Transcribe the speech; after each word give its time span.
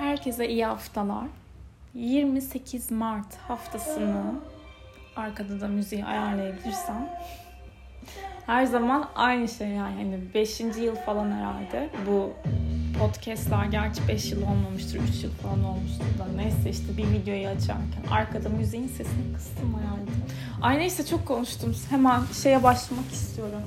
Herkese 0.00 0.48
iyi 0.48 0.66
haftalar. 0.66 1.24
28 1.94 2.90
Mart 2.90 3.36
haftasını 3.48 4.34
arkada 5.16 5.60
da 5.60 5.68
müziği 5.68 6.04
ayarlayabilirsem 6.04 7.08
her 8.46 8.64
zaman 8.64 9.08
aynı 9.14 9.48
şey 9.48 9.68
yani 9.68 9.96
hani 9.96 10.34
5. 10.34 10.60
yıl 10.60 10.96
falan 10.96 11.30
herhalde 11.32 11.90
bu 12.06 12.32
podcastlar 12.98 13.64
gerçi 13.64 14.08
5 14.08 14.32
yıl 14.32 14.42
olmamıştır 14.42 15.00
3 15.16 15.24
yıl 15.24 15.32
falan 15.32 15.64
olmuştur 15.64 16.18
da 16.18 16.26
neyse 16.36 16.70
işte 16.70 16.96
bir 16.96 17.10
videoyu 17.10 17.48
açarken 17.48 18.02
arkada 18.10 18.48
müziğin 18.48 18.88
sesini 18.88 19.34
kıstım 19.34 19.78
herhalde. 19.80 20.10
Ay 20.62 20.78
neyse 20.78 21.06
çok 21.06 21.26
konuştum 21.26 21.76
hemen 21.90 22.20
şeye 22.42 22.62
başlamak 22.62 23.12
istiyorum. 23.12 23.62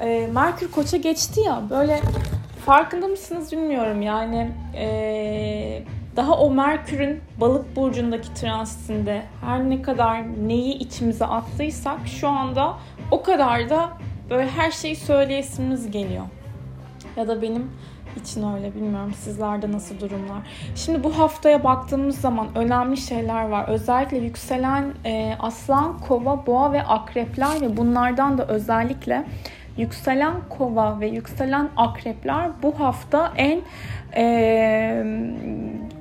Ee, 0.00 0.28
Merkür 0.32 0.70
Koç'a 0.70 0.96
geçti 0.96 1.40
ya 1.40 1.62
böyle 1.70 2.00
farkında 2.66 3.08
mısınız 3.08 3.52
bilmiyorum 3.52 4.02
yani 4.02 4.50
ee, 4.76 5.82
daha 6.16 6.38
o 6.38 6.50
Merkür'ün 6.50 7.20
balık 7.40 7.76
burcundaki 7.76 8.34
transitinde 8.34 9.22
her 9.44 9.70
ne 9.70 9.82
kadar 9.82 10.22
neyi 10.48 10.74
içimize 10.74 11.24
attıysak 11.26 11.98
şu 12.06 12.28
anda 12.28 12.76
o 13.10 13.22
kadar 13.22 13.70
da 13.70 13.88
böyle 14.30 14.50
her 14.50 14.70
şeyi 14.70 14.96
söyleyesimiz 14.96 15.90
geliyor. 15.90 16.24
Ya 17.16 17.28
da 17.28 17.42
benim 17.42 17.70
için 18.16 18.54
öyle 18.54 18.74
bilmiyorum 18.74 19.14
sizlerde 19.14 19.72
nasıl 19.72 20.00
durumlar. 20.00 20.38
Şimdi 20.74 21.04
bu 21.04 21.18
haftaya 21.18 21.64
baktığımız 21.64 22.20
zaman 22.20 22.48
önemli 22.54 22.96
şeyler 22.96 23.48
var. 23.48 23.68
Özellikle 23.68 24.18
yükselen 24.18 24.94
e, 25.04 25.36
aslan, 25.38 25.98
kova, 25.98 26.46
boğa 26.46 26.72
ve 26.72 26.82
akrepler 26.82 27.60
ve 27.60 27.76
bunlardan 27.76 28.38
da 28.38 28.46
özellikle 28.46 29.24
yükselen 29.76 30.34
kova 30.48 31.00
ve 31.00 31.06
yükselen 31.06 31.68
akrepler 31.76 32.50
bu 32.62 32.80
hafta 32.80 33.32
en 33.36 33.60
e, 34.16 34.24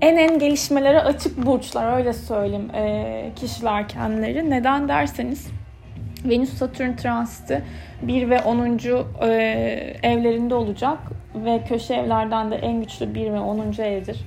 en 0.02 0.18
en 0.18 0.40
gelişmelere 0.40 1.02
açık 1.02 1.46
burçlar 1.46 1.98
öyle 1.98 2.14
söyleyeyim 2.14 2.70
e, 2.76 3.32
kişiler 3.36 3.88
kendileri. 3.88 4.50
Neden 4.50 4.88
derseniz 4.88 5.48
Venüs 6.26 6.54
Satürn 6.54 6.96
transiti 6.96 7.64
1 8.02 8.30
ve 8.30 8.42
10. 8.42 8.80
E, 9.22 9.28
evlerinde 10.04 10.56
olacak 10.56 10.98
ve 11.36 11.62
köşe 11.68 11.94
evlerden 11.94 12.52
de 12.52 12.56
en 12.56 12.80
güçlü 12.80 13.16
1 13.16 13.34
ve 13.34 13.40
10. 13.40 13.60
evdir. 13.82 14.26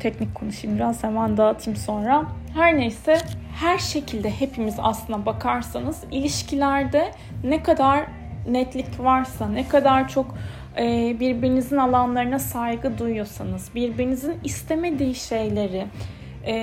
Teknik 0.00 0.34
konuşayım 0.34 0.76
biraz 0.76 1.04
hemen 1.04 1.36
dağıtayım 1.36 1.76
sonra. 1.76 2.24
Her 2.54 2.76
neyse 2.76 3.18
her 3.60 3.78
şekilde 3.78 4.30
hepimiz 4.30 4.74
aslına 4.78 5.26
bakarsanız 5.26 6.04
ilişkilerde 6.10 7.10
ne 7.44 7.62
kadar 7.62 8.04
netlik 8.52 9.00
varsa, 9.00 9.48
ne 9.48 9.68
kadar 9.68 10.08
çok 10.08 10.34
e, 10.78 11.16
birbirinizin 11.20 11.76
alanlarına 11.76 12.38
saygı 12.38 12.98
duyuyorsanız, 12.98 13.74
birbirinizin 13.74 14.34
istemediği 14.44 15.14
şeyleri 15.14 15.86
e, 16.46 16.54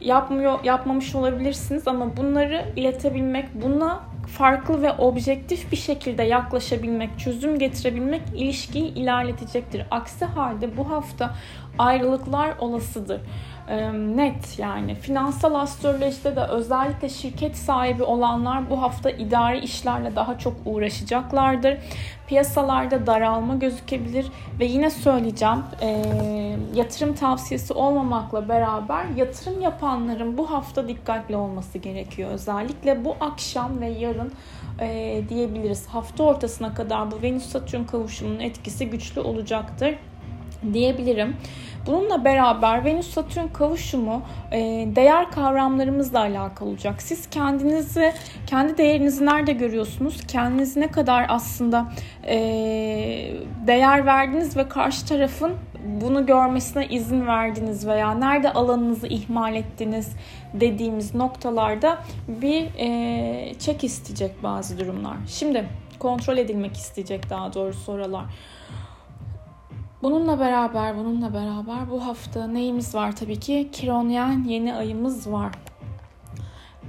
yapmıyor 0.00 0.64
yapmamış 0.64 1.14
olabilirsiniz 1.14 1.88
ama 1.88 2.16
bunları 2.16 2.64
iletebilmek, 2.76 3.62
buna 3.62 4.00
farklı 4.26 4.82
ve 4.82 4.92
objektif 4.92 5.72
bir 5.72 5.76
şekilde 5.76 6.22
yaklaşabilmek, 6.22 7.18
çözüm 7.18 7.58
getirebilmek 7.58 8.22
ilişkiyi 8.34 8.94
ilerletecektir. 8.94 9.86
Aksi 9.90 10.24
halde 10.24 10.76
bu 10.76 10.90
hafta 10.90 11.34
ayrılıklar 11.78 12.54
olasıdır 12.58 13.20
net 13.94 14.58
yani. 14.58 14.94
Finansal 14.94 15.54
astrolojide 15.54 16.36
de 16.36 16.40
özellikle 16.40 17.08
şirket 17.08 17.56
sahibi 17.56 18.02
olanlar 18.02 18.70
bu 18.70 18.82
hafta 18.82 19.10
idari 19.10 19.58
işlerle 19.58 20.16
daha 20.16 20.38
çok 20.38 20.54
uğraşacaklardır. 20.64 21.78
Piyasalarda 22.26 23.06
daralma 23.06 23.54
gözükebilir 23.54 24.26
ve 24.60 24.64
yine 24.64 24.90
söyleyeceğim 24.90 25.62
e, 25.82 26.02
yatırım 26.74 27.14
tavsiyesi 27.14 27.72
olmamakla 27.72 28.48
beraber 28.48 29.04
yatırım 29.16 29.60
yapanların 29.60 30.38
bu 30.38 30.50
hafta 30.50 30.88
dikkatli 30.88 31.36
olması 31.36 31.78
gerekiyor. 31.78 32.30
Özellikle 32.30 33.04
bu 33.04 33.16
akşam 33.20 33.80
ve 33.80 33.88
yarın 33.88 34.15
e, 34.80 35.22
diyebiliriz. 35.28 35.86
Hafta 35.86 36.24
ortasına 36.24 36.74
kadar 36.74 37.10
bu 37.10 37.22
Venüs-Satürn 37.22 37.86
kavuşumunun 37.86 38.40
etkisi 38.40 38.90
güçlü 38.90 39.20
olacaktır 39.20 39.94
diyebilirim. 40.72 41.36
Bununla 41.86 42.24
beraber 42.24 42.84
Venüs-Satürn 42.84 43.52
kavuşumu 43.52 44.22
e, 44.52 44.58
değer 44.96 45.30
kavramlarımızla 45.30 46.20
alakalı 46.20 46.68
olacak. 46.68 47.02
Siz 47.02 47.30
kendinizi, 47.30 48.12
kendi 48.46 48.78
değerinizi 48.78 49.26
nerede 49.26 49.52
görüyorsunuz? 49.52 50.26
Kendinizi 50.28 50.80
ne 50.80 50.88
kadar 50.88 51.26
aslında 51.28 51.92
e, 52.26 52.36
değer 53.66 54.06
verdiniz 54.06 54.56
ve 54.56 54.68
karşı 54.68 55.06
tarafın 55.06 55.52
bunu 56.00 56.26
görmesine 56.26 56.86
izin 56.86 57.26
verdiniz 57.26 57.86
veya 57.86 58.14
nerede 58.14 58.52
alanınızı 58.52 59.06
ihmal 59.06 59.54
ettiniz 59.54 60.16
dediğimiz 60.54 61.14
noktalarda 61.14 61.98
bir 62.28 62.66
e, 62.78 63.54
çek 63.58 63.84
isteyecek 63.84 64.42
bazı 64.42 64.78
durumlar. 64.78 65.16
Şimdi 65.28 65.68
kontrol 65.98 66.36
edilmek 66.36 66.76
isteyecek 66.76 67.30
daha 67.30 67.54
doğrusu 67.54 67.92
oralar. 67.92 68.24
Bununla 70.02 70.40
beraber, 70.40 70.96
bununla 70.96 71.34
beraber 71.34 71.90
bu 71.90 72.06
hafta 72.06 72.46
neyimiz 72.46 72.94
var 72.94 73.16
tabii 73.16 73.40
ki? 73.40 73.68
Kironyen 73.72 74.44
yeni 74.44 74.74
ayımız 74.74 75.32
var. 75.32 75.52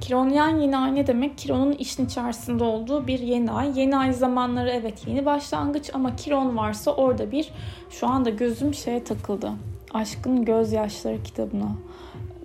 Kironyen 0.02 0.58
yeni 0.58 0.78
ay 0.78 0.96
ne 0.96 1.08
demek? 1.08 1.38
Kiron'un 1.38 1.72
işin 1.72 2.06
içerisinde 2.06 2.64
olduğu 2.64 3.08
bir 3.08 3.20
yeni 3.20 3.52
ay. 3.52 3.80
Yeni 3.80 3.98
ay 3.98 4.14
zamanları 4.14 4.70
evet 4.70 5.08
yeni 5.08 5.26
başlangıç 5.26 5.90
ama 5.94 6.16
Kiron 6.16 6.58
varsa 6.58 6.92
orada 6.92 7.32
bir 7.32 7.52
şu 7.90 8.08
anda 8.08 8.30
gözüm 8.30 8.74
şeye 8.74 9.04
takıldı. 9.04 9.52
Aşkın 9.94 10.46
Gözyaşları 10.46 11.24
kitabına 11.24 11.72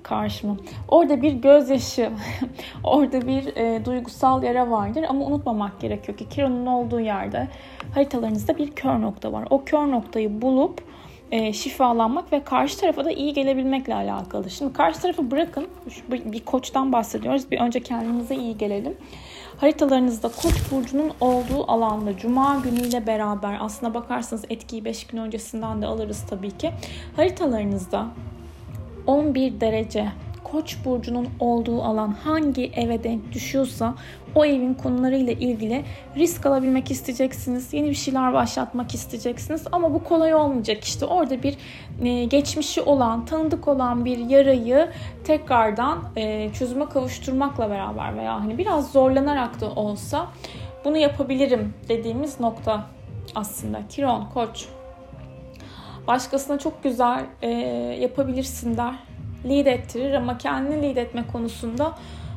karşıma. 0.03 0.57
Orada 0.89 1.23
bir 1.23 1.33
gözyaşı, 1.33 2.11
orada 2.85 3.27
bir 3.27 3.57
e, 3.57 3.85
duygusal 3.85 4.43
yara 4.43 4.71
vardır 4.71 5.05
ama 5.09 5.25
unutmamak 5.25 5.81
gerekiyor 5.81 6.19
ki 6.19 6.29
Kiron'un 6.29 6.67
olduğu 6.67 7.01
yerde 7.01 7.49
haritalarınızda 7.95 8.59
bir 8.59 8.71
kör 8.71 9.01
nokta 9.01 9.33
var. 9.33 9.45
O 9.51 9.65
kör 9.65 9.91
noktayı 9.91 10.43
bulup 10.43 10.92
e, 11.33 11.53
şifalanmak 11.53 12.33
ve 12.33 12.45
karşı 12.45 12.81
tarafa 12.81 13.05
da 13.05 13.13
iyi 13.13 13.33
gelebilmekle 13.33 13.95
alakalı. 13.95 14.51
Şimdi 14.51 14.73
karşı 14.73 15.01
tarafı 15.01 15.31
bırakın. 15.31 15.69
Şu, 15.91 16.13
bir, 16.13 16.33
bir 16.33 16.41
koçtan 16.41 16.93
bahsediyoruz. 16.93 17.51
Bir 17.51 17.61
önce 17.61 17.81
kendimize 17.81 18.37
iyi 18.37 18.59
gelelim. 18.59 18.97
Haritalarınızda 19.57 20.29
Koç 20.29 20.55
burcunun 20.71 21.13
olduğu 21.21 21.71
alanda 21.71 22.17
Cuma 22.17 22.57
günüyle 22.65 23.07
beraber 23.07 23.57
aslına 23.61 23.95
bakarsanız 23.95 24.45
etkiyi 24.51 24.85
5 24.85 25.07
gün 25.07 25.19
öncesinden 25.19 25.83
de 25.83 25.87
alırız 25.87 26.25
tabii 26.31 26.51
ki. 26.51 26.71
Haritalarınızda 27.17 28.07
11 29.07 29.61
derece 29.61 30.09
Koç 30.53 30.77
burcunun 30.85 31.29
olduğu 31.41 31.83
alan 31.83 32.11
hangi 32.25 32.73
eve 32.75 33.05
denk 33.05 33.33
düşüyorsa 33.33 33.95
o 34.35 34.45
evin 34.45 34.75
konularıyla 34.75 35.33
ilgili 35.33 35.85
risk 36.17 36.47
alabilmek 36.47 36.91
isteyeceksiniz. 36.91 37.73
Yeni 37.73 37.91
bir 37.91 37.95
şeyler 37.95 38.33
başlatmak 38.33 38.95
isteyeceksiniz 38.95 39.65
ama 39.73 39.95
bu 39.95 40.05
kolay 40.05 40.35
olmayacak 40.35 40.85
işte. 40.85 41.07
Orada 41.07 41.43
bir 41.43 41.57
e, 42.03 42.25
geçmişi 42.25 42.83
olan, 42.83 43.25
tanıdık 43.25 43.69
olan 43.69 44.05
bir 44.05 44.19
yarayı 44.19 44.89
tekrardan 45.25 45.99
e, 46.17 46.53
çözüme 46.53 46.89
kavuşturmakla 46.89 47.71
beraber 47.71 48.17
veya 48.17 48.41
hani 48.41 48.59
biraz 48.59 48.93
zorlanarak 48.93 49.61
da 49.61 49.71
olsa 49.71 50.27
bunu 50.85 50.97
yapabilirim 50.97 51.75
dediğimiz 51.89 52.41
nokta 52.41 52.87
aslında. 53.35 53.81
Kiron, 53.89 54.25
Koç 54.35 54.69
Başkasına 56.07 56.59
çok 56.59 56.83
güzel 56.83 57.27
e, 57.43 57.49
yapabilirsin 58.01 58.77
der. 58.77 58.95
Lead 59.45 59.67
ettirir 59.67 60.15
ama 60.15 60.39
kendini 60.39 60.83
lead 60.83 60.97
etme 60.97 61.27
konusunda 61.33 61.95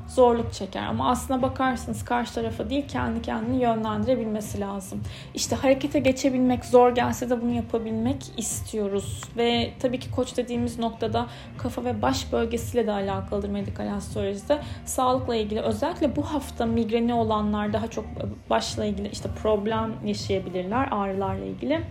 zorluk 0.08 0.54
çeker. 0.54 0.84
Ama 0.84 1.10
aslına 1.10 1.42
bakarsınız 1.42 2.06
karşı 2.06 2.34
tarafa 2.34 2.70
değil 2.70 2.88
kendi 2.88 3.22
kendini 3.22 3.62
yönlendirebilmesi 3.62 4.60
lazım. 4.60 5.04
İşte 5.34 5.56
harekete 5.56 6.00
geçebilmek 6.00 6.66
zor 6.66 6.96
gelse 6.96 7.30
de 7.30 7.42
bunu 7.42 7.52
yapabilmek 7.52 8.18
istiyoruz. 8.38 9.22
Ve 9.38 9.72
tabii 9.80 10.00
ki 10.00 10.12
koç 10.12 10.38
dediğimiz 10.38 10.80
noktada 10.80 11.26
kafa 11.58 11.86
ve 11.86 12.02
baş 12.02 12.32
bölgesiyle 12.32 12.88
de 12.88 12.92
alakalıdır 12.92 13.50
medikal 13.50 13.94
astrolojide. 13.96 14.60
Sağlıkla 14.86 15.36
ilgili 15.36 15.62
özellikle 15.62 16.16
bu 16.16 16.22
hafta 16.22 16.66
migreni 16.66 17.14
olanlar 17.14 17.74
daha 17.74 17.88
çok 17.88 18.06
başla 18.50 18.86
ilgili 18.86 19.08
işte 19.08 19.30
problem 19.42 19.94
yaşayabilirler 20.06 20.88
ağrılarla 20.92 21.46
ilgili 21.46 21.82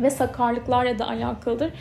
ve 0.00 0.10
sakarlıklarla 0.10 0.98
da 0.98 1.08
alakalıdır. 1.08 1.72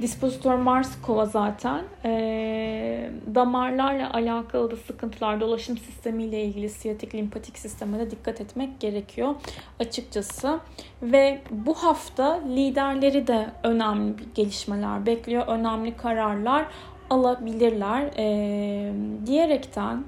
Dispozitör 0.00 0.54
Mars 0.54 1.02
kova 1.02 1.26
zaten. 1.26 1.84
E, 2.04 3.10
damarlarla 3.34 4.12
alakalı 4.12 4.70
da 4.70 4.76
sıkıntılar, 4.76 5.40
dolaşım 5.40 5.78
sistemiyle 5.78 6.44
ilgili 6.44 6.68
siyatik 6.68 7.14
limpatik 7.14 7.58
sisteme 7.58 7.98
de 7.98 8.10
dikkat 8.10 8.40
etmek 8.40 8.80
gerekiyor 8.80 9.34
açıkçası. 9.80 10.60
Ve 11.02 11.42
bu 11.50 11.74
hafta 11.74 12.40
liderleri 12.48 13.26
de 13.26 13.50
önemli 13.62 14.14
gelişmeler 14.34 15.06
bekliyor. 15.06 15.46
Önemli 15.46 15.96
kararlar 15.96 16.66
alabilirler. 17.10 18.10
E, 18.16 18.92
diyerekten 19.26 20.04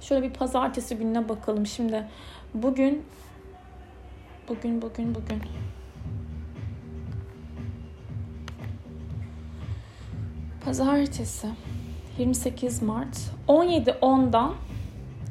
şöyle 0.00 0.28
bir 0.28 0.34
pazartesi 0.34 0.96
gününe 0.96 1.28
bakalım. 1.28 1.66
Şimdi 1.66 2.04
bugün 2.54 3.04
bugün 4.48 4.82
bugün 4.82 5.14
bugün 5.14 5.42
Pazartesi 10.66 11.48
28 12.18 12.82
Mart 12.82 13.18
17.10'dan 13.48 14.54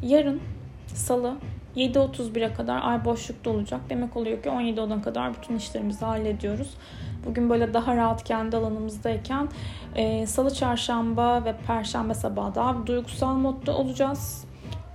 yarın 0.02 0.42
salı 0.88 1.36
7.31'e 1.76 2.54
kadar 2.54 2.82
ay 2.84 3.06
boşlukta 3.06 3.50
olacak. 3.50 3.82
Demek 3.90 4.18
oluyor 4.18 4.44
ki 4.44 4.50
17.10'a 4.50 5.02
kadar 5.02 5.34
bütün 5.34 5.56
işlerimizi 5.56 6.06
hallediyoruz. 6.06 6.74
Bugün 7.26 7.50
böyle 7.50 7.74
daha 7.74 7.96
rahat 7.96 8.24
kendi 8.24 8.58
alanımızdayken 8.58 9.50
e, 9.96 10.28
salı, 10.28 10.54
çarşamba 10.54 11.46
ve 11.46 11.56
perşembe 11.68 12.14
sabahı 12.14 12.56
daha 12.56 12.88
duygusal 12.88 13.34
modda 13.34 13.78
olacağız. 13.78 14.46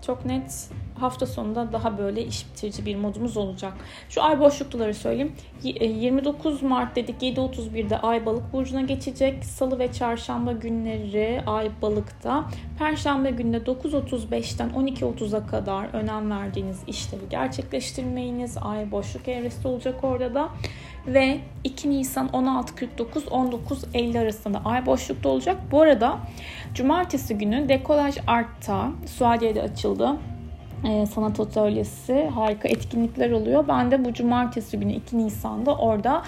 Çok 0.07 0.25
net 0.25 0.71
hafta 1.03 1.27
sonunda 1.27 1.73
daha 1.73 1.99
böyle 1.99 2.27
iş 2.27 2.47
bitirici 2.47 2.87
bir 2.87 2.97
modumuz 2.97 3.37
olacak. 3.37 3.73
Şu 4.09 4.23
ay 4.23 4.41
boşlukları 4.41 4.95
söyleyeyim. 4.95 5.33
29 5.63 6.63
e, 6.63 6.67
Mart 6.67 6.97
dedik 6.97 7.23
7.31'de 7.23 7.99
ay 7.99 8.27
balık 8.27 8.53
burcuna 8.53 8.81
geçecek. 8.81 9.45
Salı 9.45 9.79
ve 9.79 9.93
çarşamba 9.93 10.53
günleri 10.53 11.43
ay 11.47 11.71
balıkta. 11.83 12.45
Perşembe 12.79 13.31
günde 13.31 13.57
9.35'ten 13.57 14.71
12.30'a 14.71 15.47
kadar 15.47 15.95
önem 15.95 16.31
verdiğiniz 16.31 16.79
işleri 16.87 17.29
gerçekleştirmeyiniz. 17.31 18.57
Ay 18.63 18.91
boşluk 18.91 19.29
evresi 19.29 19.69
olacak 19.69 20.05
orada 20.05 20.35
da 20.35 20.49
ve 21.07 21.41
2 21.65 21.91
Nisan 21.91 22.29
16.49 22.29 23.25
19.50 23.25 24.21
arasında 24.21 24.63
ay 24.65 24.87
boşlukta 24.87 25.29
olacak. 25.29 25.57
Bu 25.71 25.83
arada 25.83 26.19
cumartesi 26.75 27.39
günü 27.39 27.69
Dekolaj 27.69 28.17
Art'ta 28.27 28.89
Suadiye'de 29.07 29.63
açıldı 29.63 30.17
e, 30.85 31.07
sanat 31.07 31.41
atölyesi 31.41 32.31
harika 32.35 32.69
etkinlikler 32.69 33.31
oluyor. 33.31 33.69
Ben 33.69 33.91
de 33.91 34.05
bu 34.05 34.13
cumartesi 34.13 34.81
günü 34.81 34.93
2 34.93 35.19
Nisan'da 35.19 35.77
orada 35.77 36.23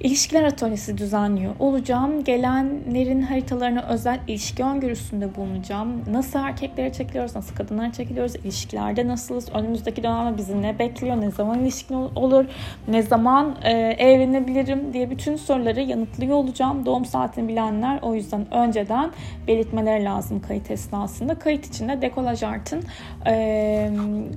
İlişkiler 0.00 0.44
atölyesi 0.44 0.98
düzenliyor 0.98 1.54
olacağım. 1.58 2.24
Gelenlerin 2.24 3.22
haritalarına 3.22 3.82
özel 3.82 4.20
ilişki 4.28 4.64
öngörüsünde 4.64 5.34
bulunacağım. 5.36 6.02
Nasıl 6.10 6.38
erkeklere 6.38 6.92
çekiliyoruz, 6.92 7.36
nasıl 7.36 7.54
kadınlara 7.54 7.92
çekiliyoruz, 7.92 8.36
ilişkilerde 8.36 9.08
nasılız, 9.08 9.48
önümüzdeki 9.54 10.02
dönemde 10.02 10.38
bizi 10.38 10.62
ne 10.62 10.78
bekliyor, 10.78 11.20
ne 11.20 11.30
zaman 11.30 11.60
ilişkin 11.60 11.94
olur, 11.94 12.44
ne 12.88 13.02
zaman 13.02 13.56
e, 13.62 13.70
evlenebilirim 13.98 14.92
diye 14.92 15.10
bütün 15.10 15.36
soruları 15.36 15.80
yanıtlıyor 15.80 16.36
olacağım. 16.36 16.86
Doğum 16.86 17.04
saatini 17.04 17.48
bilenler 17.48 17.98
o 18.02 18.14
yüzden 18.14 18.54
önceden 18.54 19.10
belirtmeleri 19.48 20.04
lazım 20.04 20.40
kayıt 20.40 20.70
esnasında. 20.70 21.34
Kayıt 21.34 21.66
için 21.66 21.88
de 21.88 22.02
Dekolaj 22.02 22.42
Art'ın 22.42 22.82
e, 23.26 23.90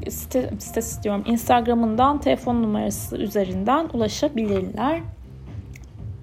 site, 0.10 0.50
sitesi 0.60 1.04
diyorum 1.04 1.24
Instagram'ından 1.28 2.22
telefon 2.22 2.64
numarası 2.64 3.18
üzerinden 3.18 3.90
ulaşabilirler. 3.94 5.02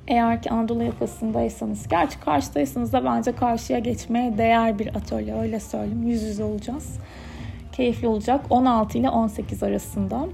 Eğer 0.08 0.42
ki 0.42 0.50
Anadolu 0.50 0.82
yakasındaysanız, 0.82 1.88
gerçi 1.88 2.20
karşıdaysanız 2.20 2.92
da 2.92 3.04
bence 3.04 3.32
karşıya 3.32 3.78
geçmeye 3.78 4.38
değer 4.38 4.78
bir 4.78 4.88
atölye 4.96 5.34
öyle 5.34 5.60
söyleyeyim. 5.60 6.02
Yüz 6.02 6.22
yüze 6.22 6.44
olacağız. 6.44 6.98
Keyifli 7.72 8.08
olacak. 8.08 8.44
16 8.50 8.98
ile 8.98 9.10
18 9.10 9.62
arasında. 9.62 10.26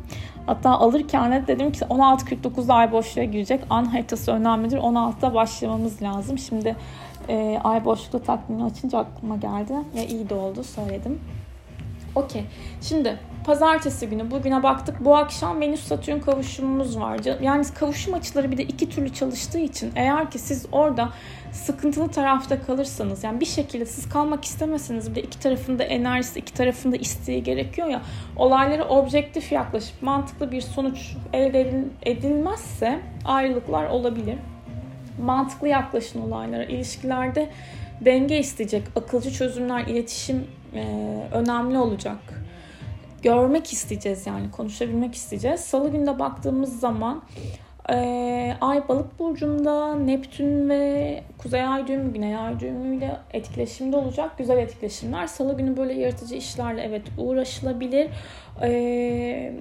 Hatta 0.47 0.71
alırken 0.71 1.33
de 1.33 1.47
dedim 1.47 1.73
ki 1.73 1.81
16.49'da 1.81 2.75
ay 2.75 2.93
boşluğa 2.93 3.25
girecek. 3.25 3.61
An 3.71 3.85
haritası 3.85 4.33
önemlidir. 4.33 4.79
16'da 4.79 5.35
başlamamız 5.35 6.03
lazım. 6.03 6.39
Şimdi 6.39 6.77
e, 7.29 7.61
ay 7.65 7.85
boşlukta 7.85 8.19
takvimini 8.19 8.65
açınca 8.65 8.99
aklıma 8.99 9.37
geldi. 9.37 9.73
Ve 9.95 10.07
iyi 10.07 10.29
de 10.29 10.35
oldu 10.35 10.65
söyledim. 10.65 11.21
Okey. 12.15 12.45
Şimdi 12.81 13.19
pazartesi 13.51 14.09
günü 14.09 14.31
bugüne 14.31 14.63
baktık. 14.63 15.05
Bu 15.05 15.17
akşam 15.17 15.61
Venüs 15.61 15.81
Satürn 15.81 16.19
kavuşumumuz 16.19 17.01
var. 17.01 17.21
Yani 17.43 17.65
kavuşum 17.75 18.15
açıları 18.15 18.51
bir 18.51 18.57
de 18.57 18.63
iki 18.63 18.89
türlü 18.89 19.15
çalıştığı 19.15 19.59
için 19.59 19.93
eğer 19.97 20.31
ki 20.31 20.39
siz 20.39 20.67
orada 20.73 21.09
sıkıntılı 21.53 22.09
tarafta 22.09 22.63
kalırsanız 22.63 23.25
yani 23.25 23.41
bir 23.41 23.47
şekilde 23.47 23.87
siz 23.87 24.09
kalmak 24.09 24.45
istemeseniz 24.45 25.11
bir 25.11 25.15
de 25.15 25.23
iki 25.23 25.41
tarafında 25.41 25.85
enerjisi, 25.85 26.39
iki 26.39 26.55
tarafında 26.55 26.97
isteği 26.97 27.43
gerekiyor 27.43 27.89
ya 27.89 28.03
olaylara 28.37 28.89
objektif 28.89 29.53
yaklaşıp 29.53 30.03
mantıklı 30.03 30.53
bir 30.53 30.61
sonuç 30.61 31.17
elde 31.33 31.85
edilmezse 32.03 33.01
ayrılıklar 33.25 33.89
olabilir. 33.89 34.39
Mantıklı 35.23 35.69
yaklaşın 35.69 36.23
olaylara. 36.23 36.65
ilişkilerde 36.65 37.51
denge 38.01 38.39
isteyecek, 38.39 38.83
akılcı 38.97 39.33
çözümler, 39.33 39.87
iletişim 39.87 40.47
e, 40.75 40.83
önemli 41.33 41.79
olacak. 41.79 42.40
Görmek 43.23 43.73
isteyeceğiz 43.73 44.27
yani 44.27 44.51
konuşabilmek 44.51 45.15
isteyeceğiz. 45.15 45.61
Salı 45.61 45.91
günde 45.91 46.19
baktığımız 46.19 46.81
zaman 46.81 47.23
e, 47.91 48.57
Ay 48.61 48.89
balık 48.89 49.19
burcunda 49.19 49.95
Neptün 49.95 50.69
ve 50.69 51.23
Kuzey 51.39 51.63
Ay 51.63 51.87
düğümü, 51.87 52.13
Güney 52.13 52.37
Ay 52.37 52.61
düğümüyle 52.61 53.17
etkileşimde 53.33 53.97
olacak. 53.97 54.39
Güzel 54.39 54.59
etkileşimler. 54.59 55.27
Salı 55.27 55.57
günü 55.57 55.77
böyle 55.77 55.93
yaratıcı 55.93 56.35
işlerle 56.35 56.83
evet 56.83 57.03
uğraşılabilir. 57.19 58.09
E, 58.63 59.53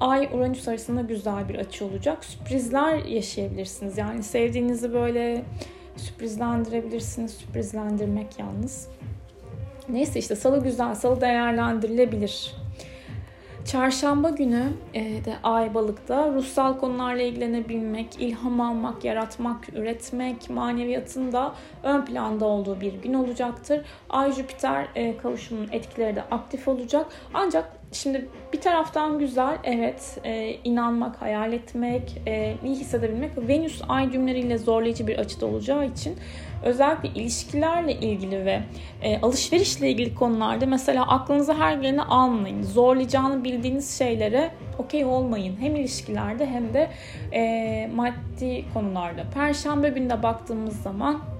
Ay 0.00 0.28
Uranüs 0.32 0.68
arasında 0.68 1.00
güzel 1.00 1.48
bir 1.48 1.54
açı 1.54 1.84
olacak. 1.84 2.24
Sürprizler 2.24 3.04
yaşayabilirsiniz. 3.04 3.98
Yani 3.98 4.22
sevdiğinizi 4.22 4.92
böyle 4.92 5.42
sürprizlendirebilirsiniz. 5.96 7.32
Sürprizlendirmek 7.32 8.38
yalnız. 8.38 8.88
Neyse 9.88 10.18
işte 10.18 10.36
salı 10.36 10.62
güzel, 10.62 10.94
salı 10.94 11.20
değerlendirilebilir. 11.20 12.65
Çarşamba 13.66 14.30
günü 14.30 14.72
e, 14.94 15.24
de 15.24 15.36
ay 15.42 15.74
balıkta 15.74 16.32
ruhsal 16.32 16.78
konularla 16.78 17.22
ilgilenebilmek, 17.22 18.20
ilham 18.20 18.60
almak, 18.60 19.04
yaratmak, 19.04 19.68
üretmek, 19.68 20.50
maneviyatın 20.50 21.32
da 21.32 21.54
ön 21.82 22.04
planda 22.04 22.44
olduğu 22.44 22.80
bir 22.80 22.92
gün 22.92 23.14
olacaktır. 23.14 23.80
Ay 24.10 24.32
Jüpiter 24.32 24.88
e, 24.94 25.16
kavuşumunun 25.16 25.68
etkileri 25.72 26.16
de 26.16 26.22
aktif 26.22 26.68
olacak. 26.68 27.06
Ancak 27.34 27.72
Şimdi 27.92 28.28
bir 28.52 28.60
taraftan 28.60 29.18
güzel, 29.18 29.58
evet 29.64 30.18
e, 30.24 30.56
inanmak, 30.64 31.22
hayal 31.22 31.52
etmek, 31.52 32.22
e, 32.26 32.54
iyi 32.64 32.76
hissedebilmek. 32.76 33.48
Venüs 33.48 33.82
ay 33.88 34.12
düğümleriyle 34.12 34.58
zorlayıcı 34.58 35.06
bir 35.06 35.18
açıda 35.18 35.46
olacağı 35.46 35.86
için 35.86 36.16
özellikle 36.64 37.08
ilişkilerle 37.08 37.92
ilgili 37.92 38.44
ve 38.44 38.62
e, 39.02 39.20
alışverişle 39.20 39.90
ilgili 39.90 40.14
konularda 40.14 40.66
mesela 40.66 41.08
aklınıza 41.08 41.58
her 41.58 41.76
geleni 41.76 42.02
almayın. 42.02 42.62
Zorlayacağını 42.62 43.44
bildiğiniz 43.44 43.98
şeylere 43.98 44.50
okey 44.78 45.04
olmayın. 45.04 45.56
Hem 45.60 45.76
ilişkilerde 45.76 46.46
hem 46.46 46.74
de 46.74 46.90
e, 47.32 47.90
maddi 47.94 48.64
konularda. 48.74 49.24
Perşembe 49.34 49.88
günde 49.88 50.22
baktığımız 50.22 50.82
zaman 50.82 51.35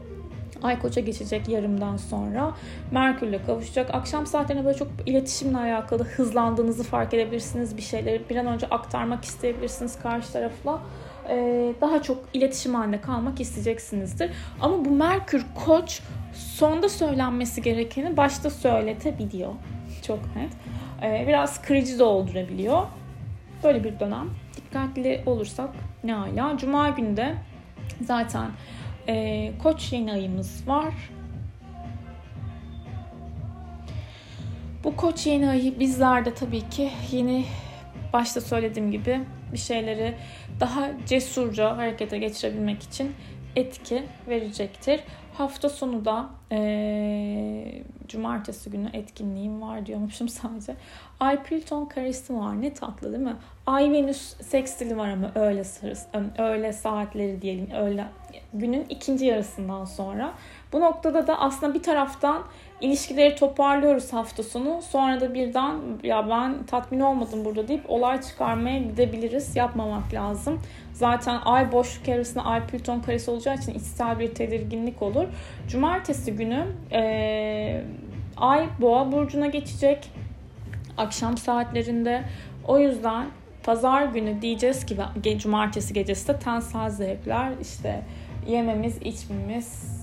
Ay 0.62 0.78
koça 0.78 1.00
geçecek 1.00 1.48
yarımdan 1.48 1.96
sonra. 1.96 2.54
Merkürle 2.90 3.42
kavuşacak. 3.42 3.94
Akşam 3.94 4.26
saatlerine 4.26 4.64
böyle 4.64 4.78
çok 4.78 4.88
iletişimle 5.06 5.58
alakalı 5.58 6.04
hızlandığınızı 6.04 6.84
fark 6.84 7.14
edebilirsiniz. 7.14 7.76
Bir 7.76 7.82
şeyleri 7.82 8.22
bir 8.30 8.36
an 8.36 8.46
önce 8.46 8.66
aktarmak 8.66 9.24
isteyebilirsiniz 9.24 9.98
karşı 9.98 10.32
tarafla. 10.32 10.80
Ee, 11.28 11.74
daha 11.80 12.02
çok 12.02 12.24
iletişim 12.32 12.74
halinde 12.74 13.00
kalmak 13.00 13.40
isteyeceksinizdir. 13.40 14.30
Ama 14.60 14.84
bu 14.84 14.90
Merkür 14.90 15.46
koç 15.66 16.00
sonda 16.34 16.88
söylenmesi 16.88 17.62
gerekeni 17.62 18.16
başta 18.16 18.50
söyletebiliyor. 18.50 19.52
Çok 20.06 20.18
net. 20.36 20.52
Ee, 21.02 21.24
biraz 21.28 21.62
kırıcı 21.62 21.98
da 21.98 22.04
oldurabiliyor. 22.04 22.82
Böyle 23.64 23.84
bir 23.84 24.00
dönem. 24.00 24.30
Dikkatli 24.56 25.22
olursak 25.26 25.70
ne 26.04 26.14
hala. 26.14 26.56
Cuma 26.56 26.88
günde 26.88 27.34
zaten 28.00 28.50
e, 29.08 29.52
koç 29.62 29.92
yeni 29.92 30.12
ayımız 30.12 30.68
var. 30.68 30.94
Bu 34.84 34.96
koç 34.96 35.26
yeni 35.26 35.48
ayı 35.48 35.80
bizlerde 35.80 36.34
tabii 36.34 36.68
ki 36.68 36.90
yeni 37.12 37.44
başta 38.12 38.40
söylediğim 38.40 38.90
gibi 38.90 39.20
bir 39.52 39.58
şeyleri 39.58 40.14
daha 40.60 40.90
cesurca 41.06 41.76
harekete 41.76 42.18
geçirebilmek 42.18 42.82
için 42.82 43.12
etki 43.56 44.02
verecektir. 44.28 45.00
Hafta 45.34 45.68
sonu 45.68 46.04
da 46.04 46.30
e, 46.52 47.82
cumartesi 48.08 48.70
günü 48.70 48.88
etkinliğim 48.92 49.62
var 49.62 49.86
diyormuşum 49.86 50.28
sadece. 50.28 50.74
Ay 51.20 51.42
Plüton 51.42 51.84
karesi 51.86 52.34
var 52.34 52.62
ne 52.62 52.74
tatlı 52.74 53.12
değil 53.12 53.24
mi? 53.24 53.36
Ay 53.66 53.92
Venüs 53.92 54.36
sekstili 54.40 54.96
var 54.96 55.08
ama 55.08 55.32
öğle, 55.34 55.64
sırası, 55.64 56.06
öğle 56.38 56.72
saatleri 56.72 57.42
diyelim 57.42 57.70
öğle 57.70 58.04
günün 58.54 58.86
ikinci 58.88 59.24
yarısından 59.24 59.84
sonra. 59.84 60.32
Bu 60.72 60.80
noktada 60.80 61.26
da 61.26 61.40
aslında 61.40 61.74
bir 61.74 61.82
taraftan 61.82 62.42
ilişkileri 62.80 63.34
toparlıyoruz 63.34 64.12
hafta 64.12 64.42
sonu. 64.42 64.82
Sonra 64.82 65.20
da 65.20 65.34
birden 65.34 65.74
ya 66.02 66.28
ben 66.30 66.66
tatmin 66.66 67.00
olmadım 67.00 67.44
burada 67.44 67.68
deyip 67.68 67.90
olay 67.90 68.20
çıkarmaya 68.20 68.78
gidebiliriz. 68.78 69.56
Yapmamak 69.56 70.14
lazım. 70.14 70.60
Zaten 70.92 71.40
ay 71.44 71.72
boşluk 71.72 72.08
evresinde 72.08 72.40
ay 72.42 72.66
Plüton 72.66 73.00
karesi 73.00 73.30
olacağı 73.30 73.54
için 73.54 73.74
içsel 73.74 74.18
bir 74.18 74.34
tedirginlik 74.34 75.02
olur. 75.02 75.24
Cumartesi 75.68 76.35
günü 76.36 76.66
e, 76.92 77.82
ay 78.36 78.68
boğa 78.80 79.12
burcuna 79.12 79.46
geçecek. 79.46 80.10
Akşam 80.96 81.38
saatlerinde. 81.38 82.24
O 82.66 82.78
yüzden 82.78 83.26
pazar 83.62 84.04
günü 84.04 84.42
diyeceğiz 84.42 84.86
ki 84.86 84.96
cumartesi 85.38 85.94
gecesi 85.94 86.28
de 86.28 86.38
tensel 86.38 86.90
zevkler 86.90 87.52
işte 87.62 88.02
yememiz, 88.48 88.96
içmemiz, 88.96 89.96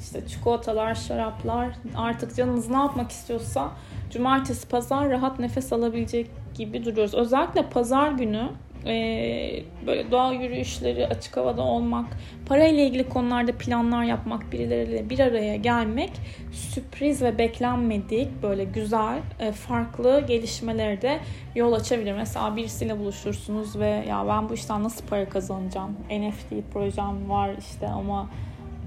işte 0.00 0.26
çikolatalar, 0.26 0.94
şaraplar 0.94 1.68
artık 1.96 2.36
canınız 2.36 2.70
ne 2.70 2.76
yapmak 2.76 3.10
istiyorsa 3.10 3.70
cumartesi, 4.10 4.68
pazar 4.68 5.10
rahat 5.10 5.38
nefes 5.38 5.72
alabilecek 5.72 6.30
gibi 6.54 6.84
duruyoruz. 6.84 7.14
Özellikle 7.14 7.68
pazar 7.68 8.10
günü 8.10 8.48
e, 8.88 9.62
böyle 9.86 10.10
doğa 10.10 10.32
yürüyüşleri, 10.32 11.06
açık 11.06 11.36
havada 11.36 11.62
olmak, 11.62 12.06
parayla 12.46 12.82
ilgili 12.82 13.08
konularda 13.08 13.52
planlar 13.52 14.04
yapmak, 14.04 14.52
birileriyle 14.52 15.10
bir 15.10 15.18
araya 15.18 15.56
gelmek 15.56 16.10
sürpriz 16.52 17.22
ve 17.22 17.38
beklenmedik 17.38 18.42
böyle 18.42 18.64
güzel, 18.64 19.18
e, 19.40 19.52
farklı 19.52 20.24
gelişmelere 20.28 21.02
de 21.02 21.18
yol 21.54 21.72
açabilir. 21.72 22.12
Mesela 22.12 22.56
birisiyle 22.56 22.98
buluşursunuz 22.98 23.78
ve 23.78 24.04
ya 24.08 24.24
ben 24.28 24.48
bu 24.48 24.54
işten 24.54 24.84
nasıl 24.84 25.06
para 25.06 25.28
kazanacağım? 25.28 25.96
NFT 26.10 26.72
projem 26.72 27.30
var 27.30 27.50
işte 27.58 27.88
ama 27.88 28.30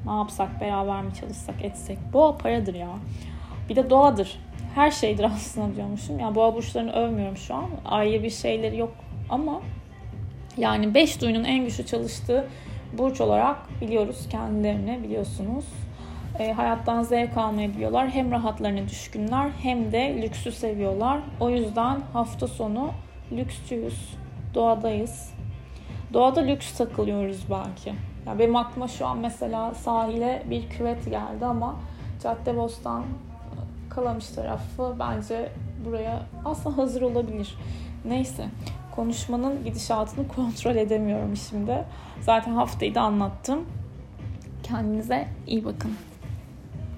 ne 0.05 0.12
yapsak 0.12 0.62
beraber 0.62 1.01
mi 1.01 1.13
çalışsak 1.20 1.65
etsek? 1.65 1.98
Boğa 2.13 2.38
paradır 2.38 2.75
ya. 2.75 2.89
Bir 3.70 3.75
de 3.75 3.89
doğadır. 3.89 4.39
Her 4.75 4.91
şeydir 4.91 5.24
aslında 5.36 5.75
diyormuşum. 5.75 6.20
Ya 6.20 6.25
yani 6.25 6.36
boğa 6.36 6.55
burçlarını 6.55 6.91
övmüyorum 6.91 7.38
şu 7.38 7.55
an. 7.55 7.70
Ayrı 7.86 8.24
bir 8.24 8.29
şeyleri 8.29 8.77
yok 8.77 8.93
ama 9.29 9.62
yani 10.58 10.93
beş 10.93 11.22
duyunun 11.22 11.43
en 11.43 11.65
güçlü 11.65 11.86
çalıştığı 11.86 12.48
burç 12.98 13.22
olarak 13.22 13.81
biliyoruz 13.81 14.27
kendilerini 14.29 15.03
biliyorsunuz. 15.03 15.65
E, 16.39 16.51
hayattan 16.51 17.03
zevk 17.03 17.38
almayı 17.38 17.74
biliyorlar. 17.74 18.10
Hem 18.10 18.31
rahatlarına 18.31 18.89
düşkünler 18.89 19.50
hem 19.62 19.91
de 19.91 20.22
lüksü 20.22 20.51
seviyorlar. 20.51 21.20
O 21.39 21.50
yüzden 21.50 22.00
hafta 22.13 22.48
sonu 22.48 22.91
lüksçüyüz. 23.31 24.13
Doğadayız. 24.53 25.34
Doğada 26.13 26.39
lüks 26.39 26.77
takılıyoruz 26.77 27.46
belki. 27.50 27.93
Ya 28.27 28.39
benim 28.39 28.55
aklıma 28.55 28.88
şu 28.88 29.08
an 29.08 29.17
mesela 29.17 29.74
sahile 29.74 30.43
bir 30.50 30.70
küvet 30.70 31.05
geldi 31.05 31.46
ama 31.46 31.75
Caddebostan 32.24 33.03
Kalamış 33.89 34.27
tarafı 34.27 34.96
bence 35.00 35.51
buraya 35.86 36.20
aslında 36.46 36.77
hazır 36.77 37.01
olabilir. 37.01 37.58
Neyse 38.05 38.46
konuşmanın 38.95 39.63
gidişatını 39.63 40.27
kontrol 40.27 40.75
edemiyorum 40.75 41.38
şimdi. 41.38 41.86
Zaten 42.21 42.51
haftayı 42.51 42.95
da 42.95 43.01
anlattım. 43.01 43.65
Kendinize 44.63 45.27
iyi 45.48 45.65
bakın. 45.65 45.91